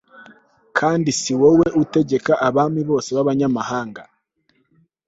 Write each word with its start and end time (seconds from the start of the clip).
kandi 0.77 1.09
si 1.19 1.31
wowe 1.39 1.67
utegeka 1.83 2.33
abami 2.47 2.81
bose 2.89 3.09
babanyamahanga 3.17 4.03